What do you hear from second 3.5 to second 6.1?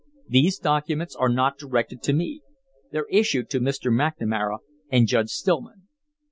to Mr. McNamara and Judge Stillman.